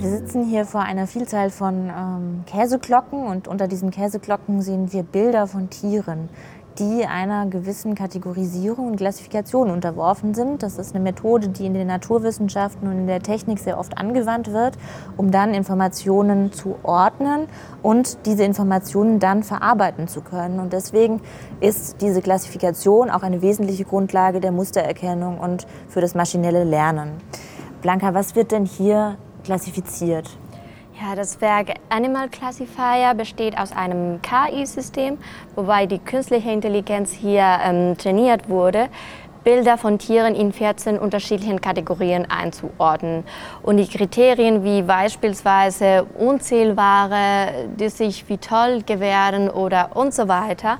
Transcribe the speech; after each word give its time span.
sitzen 0.00 0.44
hier 0.44 0.64
vor 0.64 0.80
einer 0.82 1.06
Vielzahl 1.06 1.50
von 1.50 1.90
ähm, 1.90 2.44
Käseglocken 2.46 3.26
und 3.26 3.48
unter 3.48 3.68
diesen 3.68 3.90
Käseglocken 3.90 4.60
sehen 4.62 4.92
wir 4.92 5.02
Bilder 5.02 5.46
von 5.46 5.70
Tieren 5.70 6.28
die 6.78 7.06
einer 7.06 7.46
gewissen 7.46 7.94
Kategorisierung 7.94 8.88
und 8.88 8.96
Klassifikation 8.96 9.70
unterworfen 9.70 10.34
sind. 10.34 10.62
Das 10.62 10.78
ist 10.78 10.94
eine 10.94 11.02
Methode, 11.02 11.48
die 11.48 11.66
in 11.66 11.74
den 11.74 11.86
Naturwissenschaften 11.86 12.88
und 12.88 12.98
in 12.98 13.06
der 13.06 13.22
Technik 13.22 13.58
sehr 13.58 13.78
oft 13.78 13.96
angewandt 13.96 14.52
wird, 14.52 14.76
um 15.16 15.30
dann 15.30 15.54
Informationen 15.54 16.52
zu 16.52 16.76
ordnen 16.82 17.46
und 17.82 18.18
diese 18.26 18.44
Informationen 18.44 19.18
dann 19.18 19.42
verarbeiten 19.42 20.08
zu 20.08 20.20
können. 20.20 20.60
Und 20.60 20.72
deswegen 20.72 21.20
ist 21.60 22.00
diese 22.00 22.20
Klassifikation 22.20 23.10
auch 23.10 23.22
eine 23.22 23.42
wesentliche 23.42 23.84
Grundlage 23.84 24.40
der 24.40 24.52
Mustererkennung 24.52 25.38
und 25.38 25.66
für 25.88 26.00
das 26.00 26.14
maschinelle 26.14 26.64
Lernen. 26.64 27.12
Blanca, 27.80 28.14
was 28.14 28.34
wird 28.34 28.52
denn 28.52 28.64
hier 28.64 29.16
klassifiziert? 29.46 30.28
Ja, 31.00 31.14
das 31.14 31.40
Werk 31.40 31.74
Animal 31.88 32.28
Classifier 32.28 33.14
besteht 33.14 33.56
aus 33.58 33.70
einem 33.72 34.20
KI-System, 34.22 35.18
wobei 35.54 35.86
die 35.86 35.98
künstliche 35.98 36.50
Intelligenz 36.50 37.12
hier 37.12 37.44
ähm, 37.62 37.96
trainiert 37.98 38.48
wurde, 38.48 38.88
Bilder 39.44 39.78
von 39.78 39.98
Tieren 39.98 40.34
in 40.34 40.52
14 40.52 40.98
unterschiedlichen 40.98 41.60
Kategorien 41.60 42.28
einzuordnen. 42.28 43.22
Und 43.62 43.76
die 43.76 43.86
Kriterien 43.86 44.64
wie 44.64 44.82
beispielsweise 44.82 46.04
unzählbare, 46.18 47.68
die 47.78 47.88
sich 47.88 48.28
wie 48.28 48.38
toll 48.38 48.82
gewähren 48.84 49.48
oder 49.48 49.90
und 49.94 50.12
so 50.12 50.26
weiter, 50.26 50.78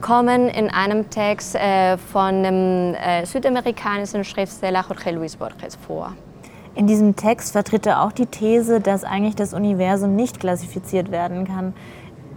kommen 0.00 0.48
in 0.48 0.68
einem 0.70 1.10
Text 1.10 1.54
äh, 1.54 1.96
von 1.96 2.42
dem 2.42 2.94
äh, 2.94 3.24
südamerikanischen 3.24 4.24
Schriftsteller 4.24 4.84
Jorge 4.88 5.10
Luis 5.12 5.36
Borges 5.36 5.76
vor. 5.76 6.14
In 6.78 6.86
diesem 6.86 7.16
Text 7.16 7.50
vertritt 7.50 7.86
er 7.86 8.04
auch 8.04 8.12
die 8.12 8.26
These, 8.26 8.80
dass 8.80 9.02
eigentlich 9.02 9.34
das 9.34 9.52
Universum 9.52 10.14
nicht 10.14 10.38
klassifiziert 10.38 11.10
werden 11.10 11.44
kann. 11.44 11.74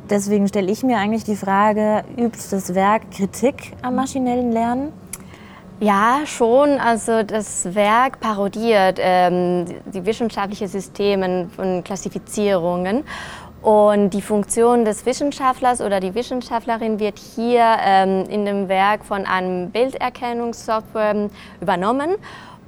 Deswegen 0.09 0.47
stelle 0.47 0.72
ich 0.72 0.81
mir 0.81 0.97
eigentlich 0.97 1.23
die 1.23 1.36
Frage, 1.36 2.03
übt 2.17 2.39
das 2.50 2.73
Werk 2.73 3.12
Kritik 3.12 3.73
am 3.84 3.94
maschinellen 3.94 4.52
Lernen? 4.52 4.94
Ja, 5.80 6.22
schon. 6.25 6.80
Also 6.80 7.22
das 7.22 7.75
Werk 7.75 8.19
parodiert 8.19 8.97
ähm, 9.00 9.66
die 9.94 10.03
wissenschaftlichen 10.08 10.67
Systeme 10.67 11.47
von 11.56 11.84
Klassifizierungen. 11.84 13.03
Und 13.62 14.09
die 14.09 14.23
Funktion 14.23 14.86
des 14.86 15.06
Wissenschaftlers 15.06 15.81
oder 15.81 16.00
die 16.00 16.16
Wissenschaftlerin 16.16 17.00
wird 17.00 17.19
hier 17.19 17.64
ähm, 17.86 18.25
in 18.28 18.45
dem 18.45 18.69
Werk 18.69 19.06
von 19.06 19.28
einem 19.28 19.69
Bilderkennungssoftware 19.69 21.30
übernommen. 21.62 22.16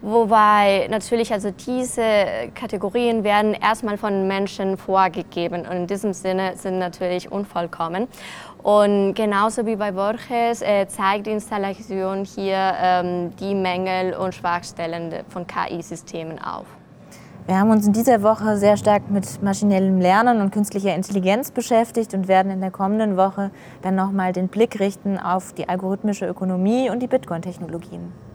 Wobei 0.05 0.89
natürlich 0.91 1.31
also 1.31 1.51
diese 1.51 2.03
Kategorien 2.53 3.23
werden 3.23 3.53
erstmal 3.53 3.97
von 3.97 4.27
Menschen 4.27 4.75
vorgegeben 4.75 5.61
und 5.61 5.77
in 5.77 5.87
diesem 5.87 6.11
Sinne 6.11 6.57
sind 6.57 6.77
natürlich 6.77 7.31
unvollkommen. 7.31 8.09
Und 8.61 9.13
genauso 9.13 9.65
wie 9.65 9.77
bei 9.77 9.93
Borges 9.93 10.61
äh, 10.61 10.87
zeigt 10.89 11.27
die 11.27 11.31
Installation 11.31 12.25
hier 12.25 12.73
ähm, 12.81 13.33
die 13.39 13.55
Mängel 13.55 14.13
und 14.15 14.35
Schwachstellen 14.35 15.23
von 15.29 15.47
KI-Systemen 15.47 16.38
auf. 16.38 16.65
Wir 17.45 17.57
haben 17.57 17.71
uns 17.71 17.88
in 17.88 17.93
dieser 17.93 18.21
Woche 18.23 18.57
sehr 18.57 18.75
stark 18.75 19.09
mit 19.09 19.41
maschinellem 19.41 20.01
Lernen 20.01 20.41
und 20.41 20.51
künstlicher 20.51 20.93
Intelligenz 20.93 21.51
beschäftigt 21.51 22.13
und 22.13 22.27
werden 22.27 22.51
in 22.51 22.59
der 22.59 22.71
kommenden 22.71 23.15
Woche 23.15 23.51
dann 23.81 23.95
nochmal 23.95 24.33
den 24.33 24.49
Blick 24.49 24.81
richten 24.81 25.17
auf 25.17 25.53
die 25.53 25.69
algorithmische 25.69 26.25
Ökonomie 26.25 26.89
und 26.89 26.99
die 26.99 27.07
Bitcoin-Technologien. 27.07 28.32